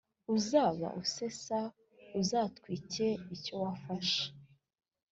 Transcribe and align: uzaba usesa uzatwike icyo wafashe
uzaba 0.35 0.87
usesa 1.01 1.59
uzatwike 2.19 3.07
icyo 3.35 3.53
wafashe 3.63 4.23